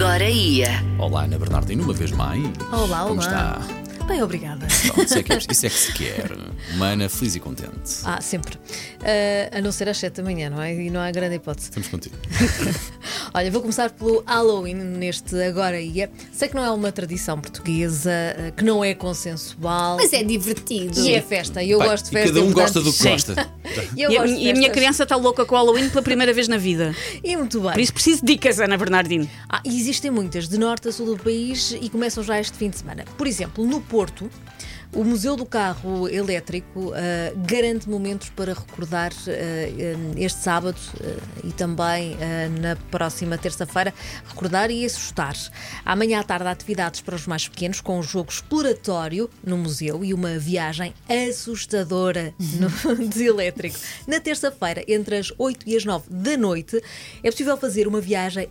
Agora 0.00 0.30
ia. 0.30 0.82
Olá, 0.98 1.24
Ana 1.24 1.38
Bernardino, 1.38 1.84
uma 1.84 1.92
vez 1.92 2.10
mais. 2.10 2.42
Olá, 2.72 3.02
Como 3.02 3.20
olá. 3.20 3.58
está? 3.60 4.06
Bem, 4.06 4.22
obrigada. 4.22 4.66
Pronto, 4.86 5.02
isso, 5.04 5.18
é 5.18 5.22
que, 5.22 5.34
isso 5.52 5.66
é 5.66 5.68
que 5.68 5.74
se 5.76 5.92
quer. 5.92 6.30
Uma 6.72 6.86
Ana 6.86 7.06
feliz 7.10 7.34
e 7.34 7.40
contente. 7.40 8.00
Ah, 8.04 8.18
sempre. 8.18 8.58
Ah, 9.02 9.58
a 9.58 9.60
não 9.60 9.70
ser 9.70 9.90
às 9.90 9.98
7 9.98 10.16
da 10.16 10.22
manhã, 10.22 10.48
não 10.48 10.62
é? 10.62 10.74
E 10.74 10.88
não 10.88 11.02
há 11.02 11.10
grande 11.10 11.34
hipótese. 11.34 11.68
Estamos 11.68 11.88
contigo. 11.88 12.16
Olha, 13.32 13.50
vou 13.50 13.60
começar 13.60 13.90
pelo 13.90 14.22
Halloween 14.26 14.74
neste 14.74 15.40
Agora 15.42 15.80
Ia. 15.80 16.10
Sei 16.32 16.48
que 16.48 16.54
não 16.54 16.64
é 16.64 16.70
uma 16.70 16.90
tradição 16.92 17.40
portuguesa, 17.40 18.10
ah, 18.10 18.50
que 18.50 18.64
não 18.64 18.84
é 18.84 18.94
consensual. 18.94 19.96
Mas 19.96 20.12
é 20.12 20.22
divertido. 20.22 20.98
E 21.00 21.14
é 21.14 21.20
festa. 21.20 21.62
E 21.62 21.70
eu 21.70 21.78
Pá, 21.78 21.88
gosto 21.88 22.06
de 22.06 22.10
festa. 22.10 22.34
cada 22.34 22.44
um 22.44 22.52
gosta 22.52 22.80
do 22.80 22.92
que 22.92 22.98
Sim. 22.98 23.10
gosta. 23.10 23.50
E, 23.96 24.02
eu 24.02 24.10
E 24.10 24.18
a, 24.18 24.26
e 24.26 24.50
a 24.50 24.54
minha 24.54 24.70
criança 24.70 25.02
está 25.04 25.16
louca 25.16 25.44
com 25.44 25.54
o 25.54 25.58
Halloween 25.58 25.88
pela 25.88 26.02
primeira 26.02 26.32
vez 26.32 26.48
na 26.48 26.56
vida. 26.56 26.94
E 27.22 27.36
muito 27.36 27.60
bem. 27.60 27.72
Por 27.72 27.80
isso 27.80 27.92
preciso 27.92 28.20
de 28.24 28.32
dicas, 28.32 28.58
Ana 28.60 28.76
Bernardino. 28.76 29.28
Ah, 29.48 29.60
existem 29.64 30.10
muitas, 30.10 30.48
de 30.48 30.58
norte 30.58 30.88
a 30.88 30.92
sul 30.92 31.06
do 31.06 31.22
país, 31.22 31.76
e 31.80 31.88
começam 31.88 32.22
já 32.22 32.40
este 32.40 32.56
fim 32.56 32.70
de 32.70 32.78
semana. 32.78 33.04
Por 33.16 33.26
exemplo, 33.26 33.64
no 33.66 33.80
Porto, 33.80 34.30
o 34.92 35.04
Museu 35.04 35.36
do 35.36 35.46
Carro 35.46 36.08
Elétrico 36.08 36.92
ah, 36.92 37.32
garante 37.46 37.88
momentos 37.88 38.28
para 38.30 38.52
recordar 38.52 39.12
ah, 39.12 39.30
este 40.16 40.40
sábado 40.40 40.78
ah, 41.00 41.40
e 41.44 41.52
também 41.52 42.16
na 42.60 42.76
próxima 42.90 43.38
terça-feira, 43.38 43.94
recordar 44.26 44.70
e 44.70 44.84
assustar. 44.84 45.34
Amanhã 45.84 46.20
à 46.20 46.24
tarde 46.24 46.48
atividades 46.48 47.00
para 47.00 47.14
os 47.14 47.26
mais 47.26 47.46
pequenos, 47.46 47.80
com 47.80 47.98
um 47.98 48.02
jogo 48.02 48.30
exploratório 48.30 49.30
no 49.44 49.56
museu 49.56 50.04
e 50.04 50.12
uma 50.12 50.38
viagem 50.38 50.92
assustadora 51.08 52.34
no, 52.38 52.68
de 53.08 53.24
elétrico. 53.24 53.78
Na 54.06 54.18
terça-feira, 54.18 54.84
entre 54.88 55.16
as 55.16 55.32
8 55.38 55.68
e 55.68 55.76
as 55.76 55.84
9 55.84 56.06
da 56.10 56.36
noite, 56.36 56.82
é 57.22 57.30
possível 57.30 57.56
fazer 57.56 57.86
uma 57.86 58.00
viagem 58.00 58.48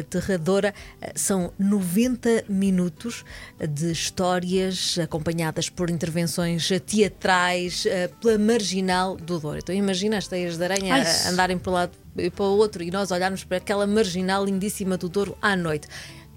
aterradora. 0.00 0.72
São 1.14 1.52
90 1.58 2.44
minutos 2.48 3.24
de 3.58 3.90
histórias 3.90 4.98
acompanhadas 4.98 5.31
por 5.68 5.90
intervenções 5.90 6.68
teatrais 6.86 7.86
eh, 7.86 8.08
pela 8.20 8.38
marginal 8.38 9.16
do 9.16 9.38
Douro. 9.38 9.58
Então 9.58 9.74
imagina 9.74 10.18
as 10.18 10.26
teias 10.26 10.56
de 10.56 10.64
aranha 10.64 10.94
Ai. 10.94 11.32
andarem 11.32 11.58
para 11.58 11.70
um 11.70 11.74
lado 11.74 11.92
e 12.16 12.30
para 12.30 12.44
o 12.44 12.56
outro 12.56 12.82
e 12.82 12.90
nós 12.90 13.10
olharmos 13.10 13.44
para 13.44 13.56
aquela 13.56 13.86
marginal 13.86 14.44
lindíssima 14.44 14.96
do 14.96 15.08
Douro 15.08 15.36
à 15.40 15.56
noite. 15.56 15.88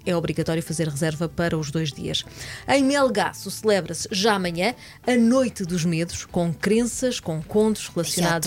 É 0.06 0.16
obrigatório 0.16 0.62
fazer 0.62 0.88
reserva 0.88 1.28
para 1.28 1.58
os 1.58 1.70
dois 1.70 1.92
dias. 1.92 2.24
Em 2.68 2.82
Melgaço 2.82 3.50
celebra-se 3.50 4.08
já 4.10 4.34
amanhã 4.34 4.74
a 5.06 5.16
Noite 5.16 5.64
dos 5.64 5.84
Medos, 5.84 6.24
com 6.24 6.54
crenças, 6.54 7.18
com 7.20 7.42
contos 7.42 7.88
relacionados 7.88 8.46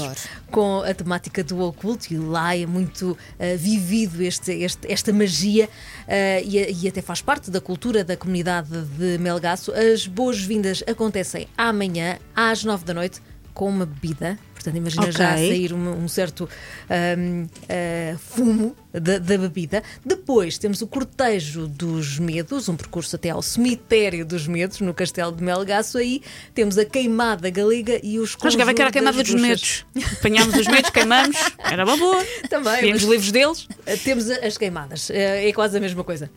com 0.50 0.80
a 0.82 0.94
temática 0.94 1.44
do 1.44 1.60
oculto 1.60 2.12
e 2.14 2.18
lá 2.18 2.56
é 2.56 2.66
muito 2.66 3.18
ah, 3.40 3.56
vivido 3.58 4.22
este, 4.24 4.52
este- 4.54 4.92
esta 4.92 5.12
magia 5.14 5.70
ah, 6.08 6.42
e, 6.42 6.84
e 6.84 6.88
até 6.88 7.02
faz 7.02 7.22
parte 7.22 7.52
da 7.52 7.60
cultura 7.62 8.04
da 8.04 8.16
comunidade 8.18 8.70
de 8.98 9.18
Melgaço. 9.18 9.72
As 9.74 10.08
boas-vindas 10.08 10.84
acontecem 10.88 11.48
amanhã 11.58 12.18
às 12.36 12.64
nove 12.64 12.86
da 12.86 12.94
noite 12.94 13.22
com 13.60 13.68
uma 13.68 13.86
bebida. 13.86 14.40
Portanto, 14.54 14.78
imagina 14.78 15.12
já 15.12 15.32
a 15.32 15.34
Ok. 15.36 15.50
sair 15.50 15.74
um, 15.74 16.04
um 16.04 16.08
certo 16.08 16.48
ahm, 16.90 17.46
ah, 17.68 18.18
fumo 18.18 18.74
da, 18.94 19.18
da 19.18 19.38
bebida. 19.38 19.84
Depois 20.06 20.58
temos 20.58 20.82
o 20.82 20.88
cortejo 20.88 21.68
dos 21.68 22.18
medos, 22.20 22.70
um 22.70 22.76
percurso 22.78 23.18
até 23.18 23.32
ao 23.32 23.42
cemitério 23.42 24.26
dos 24.26 24.48
medos, 24.48 24.80
no 24.80 24.94
castelo 24.94 25.34
de 25.34 25.44
Melgaço. 25.44 25.98
Aí 25.98 26.22
temos 26.54 26.78
a 26.78 26.86
queimada 26.86 27.50
galega 27.50 28.00
e 28.02 28.18
os 28.18 28.38
Nós 28.42 28.54
jogava 28.54 28.74
que 28.74 28.82
era 28.82 28.90
a 28.90 28.94
queimada 28.94 29.22
dos 29.22 29.34
medos. 29.34 29.86
Apanhámos 30.20 30.56
os 30.56 30.68
medos, 30.68 30.90
queimamos, 30.90 31.38
era 31.60 31.84
uma 31.84 31.98
boa. 31.98 32.24
Também, 32.50 32.80
Tínhamos 32.80 33.04
mas- 33.04 33.12
livros 33.12 33.32
deles. 33.34 33.64
Uh, 33.64 33.98
Temos 34.06 34.30
as 34.30 34.58
queimadas, 34.58 35.10
Uh, 35.10 35.14
é 35.14 35.52
quase 35.52 35.76
a 35.78 35.82
mesma 35.82 36.04
coisa. 36.06 36.30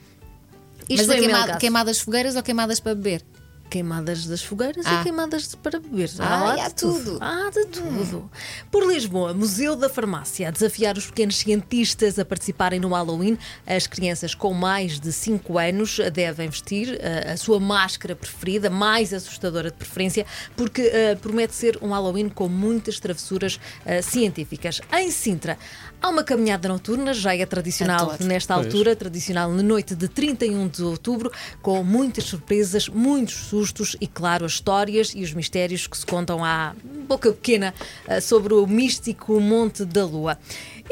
Mas 0.91 1.01
Isto 1.01 1.13
a 1.13 1.15
é 1.15 1.19
queima- 1.21 1.39
Melgaço. 1.39 1.59
queimadas 1.61 2.01
fogueiras 2.01 2.35
ou 2.35 2.43
queimadas 2.43 2.81
para 2.81 2.95
beber? 2.97 3.23
Queimadas 3.73 4.27
das 4.27 4.43
fogueiras 4.43 4.85
Ah. 4.85 5.01
e 5.01 5.03
queimadas 5.05 5.49
de- 5.49 5.57
para 5.57 5.81
beber. 5.81 6.11
Ah, 6.19 6.53
há 6.63 6.69
de 6.69 6.75
tudo. 6.75 7.17
Há 7.23 7.49
de 7.51 7.65
tudo. 7.69 8.31
Por 8.71 8.87
Lisboa, 8.87 9.33
Museu 9.33 9.75
da 9.75 9.89
Farmácia, 9.89 10.49
a 10.49 10.51
desafiar 10.51 10.99
os 10.99 11.07
pequenos 11.07 11.39
cientistas 11.39 12.19
a 12.19 12.25
participarem 12.25 12.79
no 12.79 12.91
Halloween. 12.91 13.39
As 13.67 13.87
crianças 13.87 14.35
com 14.35 14.53
mais 14.53 15.01
de 15.01 15.11
5 15.11 15.59
anos 15.59 15.99
devem 16.13 16.51
vestir 16.51 16.97
uh, 16.97 17.33
a 17.33 17.37
sua 17.39 17.59
máscara 17.59 18.15
preferida, 18.15 18.69
mais 18.69 19.15
assustadora 19.15 19.71
de 19.71 19.77
preferência, 19.79 20.27
porque 20.55 20.83
uh, 20.83 21.17
promete 21.21 21.55
ser 21.55 21.79
um 21.81 21.93
Halloween 21.93 22.29
com 22.29 22.49
muitas 22.51 23.01
travessuras 23.01 23.57
uh, 23.57 24.03
científicas. 24.03 24.83
Em 24.93 25.11
Sintra, 25.11 25.57
há 26.03 26.11
uma 26.11 26.23
caminhada 26.23 26.69
noturna, 26.69 27.15
já 27.15 27.35
é 27.35 27.47
tradicional 27.47 28.11
Adoro. 28.11 28.25
nesta 28.27 28.53
Pois. 28.53 28.67
altura 28.67 28.95
tradicional 28.95 29.51
na 29.51 29.63
noite 29.63 29.95
de 29.95 30.09
31 30.09 30.69
de 30.69 30.83
outubro, 30.83 31.33
com 31.63 31.83
muitas 31.83 32.25
surpresas, 32.25 32.87
muitos 32.87 33.35
sustos 33.37 33.62
e, 34.01 34.07
claro, 34.07 34.45
as 34.45 34.53
histórias 34.53 35.13
e 35.15 35.23
os 35.23 35.33
mistérios 35.33 35.87
que 35.87 35.97
se 35.97 36.07
contam 36.07 36.45
à 36.45 36.75
boca 37.07 37.33
pequena 37.33 37.75
ah, 38.09 38.21
sobre 38.21 38.55
o 38.55 38.67
místico 38.67 39.39
Monte 39.41 39.85
da 39.85 40.05
Lua. 40.05 40.39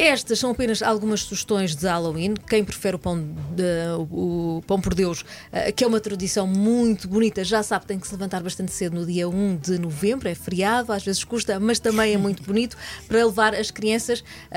Estas 0.03 0.39
são 0.39 0.51
apenas 0.51 0.81
algumas 0.83 1.21
sugestões 1.21 1.77
de 1.77 1.87
Halloween. 1.87 2.33
Quem 2.49 2.65
prefere 2.65 2.97
o 2.97 2.99
pão, 2.99 3.19
de- 3.55 3.63
o 4.11 4.63
pão 4.67 4.81
por 4.81 4.95
Deus, 4.95 5.23
ah, 5.53 5.71
que 5.71 5.85
é 5.85 5.87
uma 5.87 6.01
tradição 6.01 6.47
muito 6.47 7.07
bonita, 7.07 7.45
já 7.45 7.63
sabe 7.63 7.83
que 7.83 7.89
tem 7.89 7.99
que 7.99 8.07
se 8.07 8.15
levantar 8.15 8.43
bastante 8.43 8.73
cedo 8.73 8.95
no 8.99 9.05
dia 9.05 9.29
1 9.29 9.57
de 9.57 9.79
novembro. 9.79 10.27
É 10.27 10.35
feriado, 10.35 10.91
às 10.91 11.05
vezes 11.05 11.23
custa, 11.23 11.61
mas 11.61 11.79
também 11.79 12.15
é 12.15 12.17
muito 12.17 12.43
bonito 12.43 12.79
para 13.07 13.23
levar 13.27 13.55
as 13.55 13.71
crianças 13.71 14.25
ah, 14.51 14.57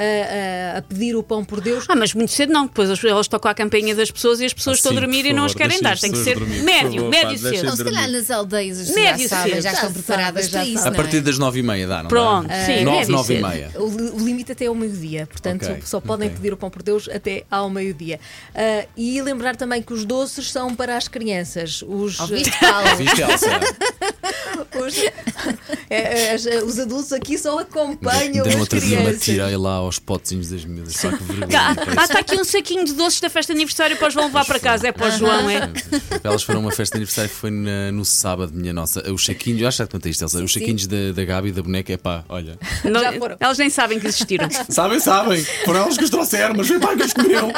ah, 0.75 0.77
a 0.77 0.81
pedir 0.81 1.13
o 1.15 1.21
pão 1.21 1.43
por 1.43 1.59
Deus. 1.59 1.85
Ah, 1.89 1.95
mas 1.95 2.13
muito 2.13 2.31
cedo 2.31 2.53
não, 2.53 2.65
depois 2.65 2.89
as- 2.89 3.03
elas 3.03 3.27
tocam 3.27 3.51
a 3.51 3.53
campainha 3.53 3.93
das 3.93 4.09
pessoas 4.09 4.39
e 4.39 4.45
as 4.45 4.53
pessoas 4.53 4.77
Ah, 4.77 4.79
estão 4.79 4.91
a 4.91 4.95
sim, 4.95 5.01
dormir 5.01 5.25
e 5.25 5.33
não 5.33 5.43
as 5.43 5.53
querem 5.53 5.81
dar. 5.81 5.99
Tem 5.99 6.11
que 6.13 6.19
ser 6.19 6.39
dormir, 6.39 6.61
médio, 6.63 6.93
favor, 7.01 7.09
médio 7.09 7.39
pá, 7.41 7.49
cedo. 7.49 7.65
Não, 7.65 7.75
se 7.75 7.83
calhar 7.83 8.09
nas 8.09 8.31
aldeias 8.31 8.79
as 8.79 8.89
Médio 8.95 9.23
já 9.23 9.27
sabem, 9.35 9.53
cedo. 9.55 9.61
já 9.63 9.69
Já 9.71 9.75
estão 9.75 9.91
preparadas 9.91 10.45
sabem, 10.45 10.51
para 10.51 10.63
já 10.73 10.79
isso. 10.79 10.87
A 10.87 10.91
partir 10.93 11.17
é? 11.17 11.21
das 11.21 11.37
nove 11.37 11.59
e 11.59 11.63
meia 11.63 11.85
dá, 11.85 12.01
não 12.03 12.07
Pronto, 12.09 12.47
dá? 12.47 12.65
sim, 12.65 12.83
Nove, 12.85 12.97
médio 12.99 13.11
nove 13.11 13.33
e 13.33 13.37
cedo. 13.37 13.47
meia. 13.49 13.71
O, 13.75 13.87
li- 13.89 14.09
o 14.11 14.17
limite 14.25 14.51
até 14.53 14.67
ao 14.67 14.75
meio-dia, 14.75 15.27
portanto 15.33 15.63
Ok, 15.65 15.81
só 15.85 15.99
podem 15.99 16.27
ok. 16.29 16.37
pedir 16.37 16.53
o 16.53 16.57
pão 16.57 16.69
por 16.69 16.81
Deus 16.81 17.09
até 17.09 17.43
ao 17.51 17.69
meio-dia. 17.69 18.19
Ah, 18.55 18.85
e 18.95 19.21
lembrar 19.21 19.55
também 19.57 19.81
que 19.81 19.91
os 19.91 20.05
doces 20.05 20.51
são 20.51 20.73
para 20.75 20.95
as 20.95 21.07
crianças. 21.09 21.81
Os, 21.85 22.19
Ouviste, 22.19 22.51
os, 24.75 24.95
é, 25.89 26.31
as- 26.33 26.45
os 26.63 26.79
adultos 26.79 27.11
aqui 27.13 27.37
só 27.37 27.59
acompanham 27.59 28.43
Dê-me 28.43 28.55
as 28.55 28.59
outra 28.61 28.79
dia 28.79 28.97
uma 28.97 29.03
crianças. 29.05 29.23
tirei 29.25 29.57
lá 29.57 29.73
aos 29.75 29.99
potezinhos 29.99 30.49
das 30.49 30.65
miúdas. 30.65 30.93
Só 30.95 31.11
que 31.11 31.23
vergonha. 31.23 31.59
Ah, 31.59 31.75
pá, 31.95 32.03
está 32.03 32.19
aqui 32.19 32.35
um 32.39 32.43
saquinho 32.43 32.85
de 32.85 32.93
doces 32.93 33.19
da 33.19 33.29
festa 33.29 33.53
de 33.53 33.57
aniversário 33.59 33.97
para 33.97 34.07
os 34.07 34.13
vão 34.13 34.25
levar 34.25 34.45
para 34.45 34.59
casa. 34.59 34.87
É 34.87 34.91
para 34.91 35.07
o 35.07 35.11
João, 35.11 35.49
é? 35.49 35.69
Elas 36.23 36.43
foram 36.43 36.59
uma 36.61 36.71
festa 36.71 36.93
de 36.97 36.99
aniversário 37.01 37.29
que 37.29 37.35
foi 37.35 37.51
na- 37.51 37.91
no 37.91 38.05
sábado, 38.05 38.53
minha 38.53 38.73
nossa. 38.73 39.11
Os 39.11 39.25
saquinhos, 39.25 39.61
eu 39.61 39.67
acho 39.67 39.77
que 39.77 39.83
já 39.83 39.87
te 39.87 39.91
contei 39.91 40.11
isto, 40.11 40.23
Elsa. 40.23 40.43
Os 40.43 40.53
saquinhos 40.53 40.87
da, 40.87 41.11
da 41.13 41.25
Gabi 41.25 41.49
e 41.49 41.51
da 41.51 41.61
boneca 41.61 41.93
é 41.93 41.97
pá, 41.97 42.23
olha. 42.29 42.57
Não- 42.83 43.01
elas 43.39 43.57
nem 43.57 43.69
sabem 43.69 43.99
que 43.99 44.07
existiram. 44.07 44.47
Sabem, 44.69 44.99
sabem. 44.99 45.22
Foram 45.65 45.81
elas 45.81 45.97
que 45.97 46.03
os 46.03 46.09
trouxeram, 46.09 46.55
mas 46.55 46.67
foi 46.67 46.79
para 46.79 46.95
que 46.95 47.03
os 47.03 47.13
comeram. 47.13 47.51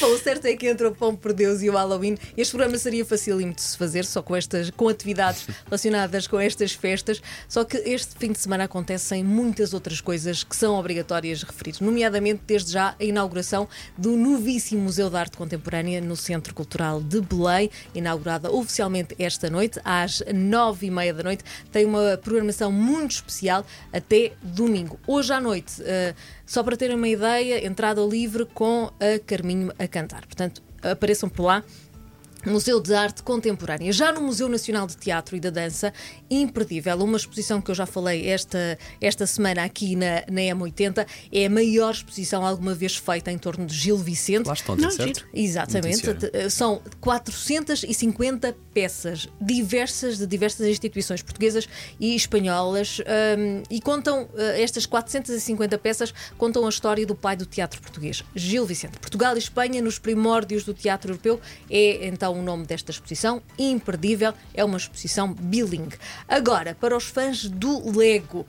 Bom, 0.00 0.08
o 0.12 0.18
certo 0.18 0.46
é 0.46 0.56
que 0.56 0.66
entre 0.66 0.86
o 0.86 0.92
Pão 0.92 1.14
por 1.14 1.32
Deus 1.32 1.62
e 1.62 1.70
o 1.70 1.74
Halloween, 1.74 2.18
este 2.36 2.50
programa 2.50 2.76
seria 2.76 3.04
facílimo 3.04 3.52
de 3.52 3.62
se 3.62 3.78
fazer, 3.78 4.04
só 4.04 4.20
com 4.22 4.34
estas 4.34 4.68
com 4.70 4.88
atividades 4.88 5.46
relacionadas 5.66 6.26
com 6.26 6.38
estas 6.40 6.72
festas. 6.72 7.22
Só 7.48 7.64
que 7.64 7.76
este 7.76 8.16
fim 8.18 8.32
de 8.32 8.38
semana 8.40 8.64
acontecem 8.64 9.22
muitas 9.22 9.72
outras 9.72 10.00
coisas 10.00 10.42
que 10.42 10.56
são 10.56 10.74
obrigatórias 10.74 11.42
referir, 11.42 11.76
nomeadamente 11.80 12.42
desde 12.46 12.72
já 12.72 12.96
a 12.98 13.04
inauguração 13.04 13.68
do 13.96 14.16
novíssimo 14.16 14.82
Museu 14.82 15.08
de 15.08 15.16
Arte 15.16 15.36
Contemporânea 15.36 16.00
no 16.00 16.16
Centro 16.16 16.54
Cultural 16.54 17.00
de 17.00 17.20
Belém, 17.20 17.70
inaugurada 17.94 18.50
oficialmente 18.50 19.14
esta 19.18 19.48
noite, 19.48 19.80
às 19.84 20.22
nove 20.34 20.86
e 20.86 20.90
meia 20.90 21.14
da 21.14 21.22
noite. 21.22 21.44
Tem 21.70 21.84
uma 21.84 22.18
programação 22.22 22.72
muito 22.72 23.12
especial 23.12 23.64
até 23.92 24.32
domingo. 24.42 24.98
Hoje 25.06 25.32
à 25.32 25.40
noite, 25.40 25.82
eh, 25.84 26.14
só 26.46 26.62
para 26.62 26.76
terem 26.76 26.96
uma 26.96 27.08
ideia, 27.08 27.66
entrada 27.66 28.00
livre 28.02 28.44
com 28.44 28.90
a 29.00 29.18
Carminho 29.24 29.72
a 29.78 29.88
cantar. 29.88 30.26
Portanto, 30.26 30.62
apareçam 30.82 31.28
por 31.28 31.44
lá. 31.44 31.64
Museu 32.46 32.80
de 32.80 32.94
Arte 32.94 33.22
Contemporânea. 33.22 33.92
Já 33.92 34.12
no 34.12 34.20
Museu 34.20 34.48
Nacional 34.48 34.86
de 34.86 34.96
Teatro 34.96 35.36
e 35.36 35.40
da 35.40 35.50
Dança, 35.50 35.92
imperdível, 36.30 36.96
uma 36.98 37.16
exposição 37.16 37.60
que 37.60 37.70
eu 37.70 37.74
já 37.74 37.86
falei 37.86 38.28
esta, 38.28 38.78
esta 39.00 39.26
semana 39.26 39.64
aqui 39.64 39.96
na, 39.96 40.22
na 40.30 40.40
M80, 40.54 41.06
é 41.32 41.46
a 41.46 41.50
maior 41.50 41.92
exposição 41.92 42.44
alguma 42.44 42.74
vez 42.74 42.96
feita 42.96 43.30
em 43.32 43.38
torno 43.38 43.66
de 43.66 43.74
Gil 43.74 43.96
Vicente. 43.96 44.46
Lá 44.46 44.52
estão, 44.54 44.76
Não, 44.76 44.90
certo? 44.90 45.18
giro. 45.20 45.28
Exatamente. 45.32 46.06
Notícia. 46.06 46.30
T- 46.30 46.50
São 46.50 46.80
450 47.00 48.54
peças, 48.72 49.28
diversas 49.40 50.18
de 50.18 50.26
diversas 50.26 50.66
instituições 50.66 51.22
portuguesas 51.22 51.68
e 51.98 52.14
espanholas, 52.14 52.98
hum, 53.38 53.62
e 53.70 53.80
contam, 53.80 54.28
eh, 54.36 54.62
estas 54.62 54.84
450 54.86 55.78
peças 55.78 56.12
contam 56.36 56.66
a 56.66 56.68
história 56.68 57.06
do 57.06 57.14
pai 57.14 57.36
do 57.36 57.46
teatro 57.46 57.80
português, 57.80 58.22
Gil 58.34 58.66
Vicente. 58.66 58.98
Portugal 58.98 59.36
e 59.36 59.38
Espanha, 59.38 59.80
nos 59.80 59.98
primórdios 59.98 60.64
do 60.64 60.74
teatro 60.74 61.12
europeu, 61.12 61.40
é 61.70 62.06
então 62.06 62.33
o 62.34 62.42
nome 62.42 62.66
desta 62.66 62.90
exposição, 62.90 63.42
imperdível, 63.58 64.34
é 64.52 64.64
uma 64.64 64.76
exposição 64.76 65.32
bilingue. 65.32 65.96
Agora, 66.28 66.74
para 66.74 66.96
os 66.96 67.04
fãs 67.04 67.48
do 67.48 67.96
Lego 67.96 68.46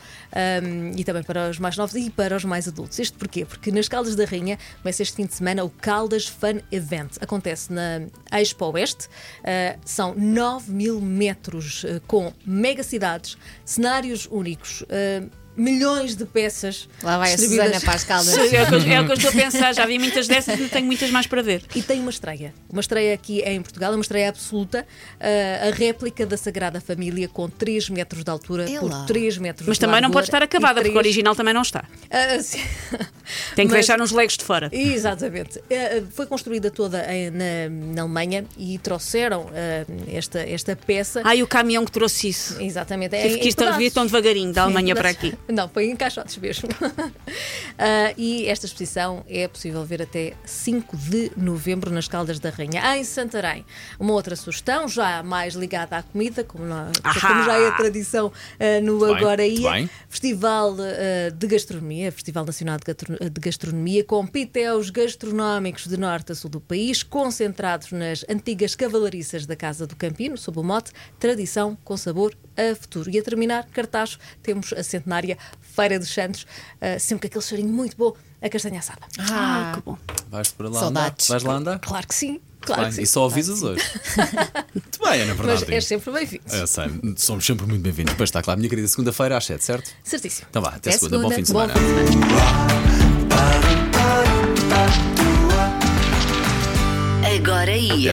hum, 0.63 0.91
e 0.95 1.03
também 1.03 1.23
para 1.23 1.49
os 1.49 1.59
mais 1.59 1.77
novos 1.77 1.95
e 1.95 2.09
para 2.09 2.35
os 2.35 2.45
mais 2.45 2.67
adultos. 2.67 2.99
Isto 2.99 3.17
porquê? 3.17 3.45
Porque 3.45 3.71
nas 3.71 3.87
Caldas 3.87 4.15
da 4.15 4.25
Rainha 4.25 4.57
começa 4.81 5.03
este 5.03 5.15
fim 5.15 5.25
de 5.25 5.33
semana 5.33 5.63
o 5.63 5.69
Caldas 5.69 6.27
Fun 6.27 6.61
Event. 6.71 7.17
Acontece 7.21 7.71
na 7.71 8.01
Expo 8.31 8.65
Oeste. 8.71 9.07
Uh, 9.07 9.79
são 9.85 10.13
9 10.15 10.71
mil 10.71 11.01
metros 11.01 11.83
uh, 11.83 12.01
com 12.07 12.33
mega 12.45 12.83
cidades, 12.83 13.37
cenários 13.63 14.27
únicos. 14.31 14.81
uh, 14.81 15.44
Milhões 15.57 16.15
de 16.15 16.25
peças. 16.25 16.87
Lá 17.03 17.17
vai 17.17 17.31
a 17.31 17.35
distribuídas. 17.35 17.65
Susana 17.67 17.85
para 17.85 17.93
as 17.95 18.03
caldas. 18.05 18.37
É 18.37 18.63
o, 18.63 18.67
que 18.67 18.73
eu, 18.75 18.93
é 18.93 19.01
o 19.01 19.05
que 19.05 19.11
eu 19.11 19.15
estou 19.15 19.29
a 19.29 19.33
pensar. 19.33 19.73
Já 19.73 19.85
vi 19.85 19.97
muitas 19.99 20.27
dessas 20.27 20.59
e 20.59 20.67
tenho 20.67 20.85
muitas 20.85 21.09
mais 21.11 21.27
para 21.27 21.41
ver. 21.41 21.63
E 21.75 21.81
tem 21.81 21.99
uma 21.99 22.09
estreia. 22.11 22.53
Uma 22.69 22.81
estreia 22.81 23.13
aqui 23.13 23.41
em 23.41 23.61
Portugal, 23.61 23.93
uma 23.93 24.01
estreia 24.01 24.29
absoluta. 24.29 24.85
uh, 25.19 25.67
a 25.69 25.71
réplica 25.75 26.25
da 26.25 26.37
Sagrada 26.37 26.81
Família 26.81 27.27
com 27.27 27.49
3 27.49 27.89
metros 27.89 28.23
de 28.23 28.29
altura 28.31 28.69
É 28.69 28.79
por 28.79 28.89
lá. 28.89 29.05
3 29.05 29.37
metros 29.37 29.67
Mas 29.67 29.77
de 29.77 29.81
também 29.85 30.01
não 30.01 30.11
pode 30.11 30.27
estar 30.27 30.41
e 30.41 30.45
acabada, 30.45 30.81
porque 30.81 30.95
o 30.95 30.97
original 30.97 31.35
também 31.35 31.53
não 31.53 31.61
está. 31.61 31.85
Ah, 32.09 32.41
sim. 32.41 32.59
Tem 33.55 33.65
que 33.67 33.73
Mas- 33.73 33.85
deixar 33.85 34.01
uns 34.01 34.11
legos 34.11 34.37
de 34.37 34.43
fora. 34.43 34.69
Exatamente. 34.71 35.61
Eh, 35.69 36.03
Foi 36.11 36.25
construída 36.25 36.69
toda 36.71 37.05
em- 37.13 37.29
na, 37.31 37.69
na 37.95 38.01
Alemanha 38.03 38.45
e 38.57 38.77
trouxeram 38.79 39.49
eh, 39.53 39.85
esta, 40.11 40.39
esta 40.39 40.75
peça. 40.75 41.21
Ai, 41.23 41.41
o 41.43 41.47
caminhão 41.47 41.85
que 41.85 41.91
trouxe 41.91 42.29
isso. 42.29 42.61
Exatamente. 42.61 43.15
Tive 43.17 43.37
que 43.39 43.45
em 43.45 43.49
isto 43.49 43.73
vir 43.77 43.91
tão 43.91 44.05
devagarinho 44.05 44.51
da 44.53 44.63
Alemanha 44.63 44.93
Sim, 44.95 45.01
para 45.01 45.09
mas- 45.09 45.17
aqui. 45.17 45.33
Não, 45.47 45.69
foi 45.69 45.85
em 45.89 45.95
caixotes 45.95 46.37
mesmo. 46.37 46.67
Ah, 47.77 48.13
e 48.17 48.45
esta 48.47 48.65
exposição 48.65 49.25
é 49.27 49.49
possível 49.49 49.83
ver 49.83 50.01
até 50.01 50.31
5 50.45 50.95
de 50.95 51.29
novembro 51.35 51.91
nas 51.91 52.07
Caldas 52.07 52.39
da 52.39 52.49
Rainha, 52.49 52.95
em 52.95 53.03
Santarém. 53.03 53.65
Uma 53.99 54.13
outra 54.13 54.33
sugestão, 54.37 54.87
já 54.87 55.21
mais 55.21 55.55
ligada 55.55 55.97
à 55.97 56.01
comida, 56.01 56.41
como, 56.45 56.63
nós- 56.65 56.93
como 57.21 57.43
já 57.43 57.57
é 57.59 57.71
tradição 57.71 58.31
ah, 58.57 58.79
no 58.81 59.03
Agora 59.03 59.43
muito 59.43 59.61
Ia. 59.61 59.71
bem. 59.71 59.89
Festival 60.07 60.73
ah, 60.79 61.29
de 61.31 61.47
Gastronomia, 61.47 62.11
Festival 62.13 62.45
Nacional 62.45 62.77
de 62.79 63.41
Gastronomia, 63.41 64.05
com 64.05 64.25
pitéus 64.25 64.89
gastronómicos 64.89 65.85
de 65.85 65.97
norte 65.97 66.31
a 66.31 66.35
sul 66.35 66.49
do 66.49 66.61
país, 66.61 67.03
concentrados 67.03 67.91
nas 67.91 68.23
antigas 68.29 68.73
cavalariças 68.73 69.45
da 69.45 69.55
Casa 69.57 69.85
do 69.85 69.97
Campino, 69.97 70.37
sob 70.37 70.59
o 70.59 70.63
mote 70.63 70.91
Tradição 71.19 71.77
com 71.83 71.97
Sabor 71.97 72.33
a 72.57 72.75
Futuro. 72.75 73.09
E 73.09 73.19
a 73.19 73.23
terminar, 73.23 73.65
cartaz, 73.73 74.17
temos 74.43 74.73
a 74.73 74.83
centenária 74.83 75.37
Feira 75.61 75.99
dos 75.99 76.13
Santos, 76.13 76.45
ah, 76.81 76.97
sempre 76.99 77.27
com 77.27 77.31
aquele 77.33 77.43
cheirinho 77.49 77.73
muito 77.73 77.95
bom, 77.97 78.13
a 78.41 78.49
castanha 78.49 78.79
assada. 78.79 79.01
Ah, 79.19 79.71
Ah, 79.73 79.75
que 79.77 79.81
bom. 79.83 79.97
Vais 80.29 80.51
para 80.51 80.69
lá 80.69 80.79
Saudades. 80.79 81.29
andar? 81.29 81.33
Vais 81.33 81.43
lá 81.43 81.53
andar? 81.55 81.79
Claro 81.79 82.07
que 82.07 82.15
sim, 82.15 82.39
claro 82.61 82.81
Bem, 82.83 82.89
que 82.91 82.95
sim. 82.97 83.01
e 83.03 83.07
só 83.07 83.25
avisas 83.25 83.61
hoje. 83.63 83.83
Muito 84.73 84.99
bem, 84.99 85.21
Ana 85.21 85.33
Mas 85.35 85.45
Bernardino. 85.45 85.73
és 85.73 85.85
sempre 85.85 86.11
bem-vindo. 86.13 86.43
Eu 86.51 86.67
sei, 86.67 86.85
somos 87.17 87.45
sempre 87.45 87.65
muito 87.65 87.81
bem-vindos. 87.81 88.13
Depois 88.13 88.29
está 88.29 88.41
claro, 88.41 88.57
minha 88.59 88.69
querida, 88.69 88.87
segunda-feira 88.87 89.37
às 89.37 89.45
7, 89.45 89.63
certo? 89.63 89.91
Certíssimo. 90.03 90.47
Então 90.49 90.61
vá, 90.61 90.69
até, 90.69 90.89
Até 90.89 90.97
segunda. 90.97 91.19
Bom 91.19 91.29
fim 91.31 91.41
de 91.41 91.47
segunda. 91.47 91.73
semana. 91.73 91.89
Bom 91.97 92.07
fim 92.07 92.19
de 92.19 92.25
semana. 92.25 92.65
Agora 97.35 97.75
ia. 97.75 97.95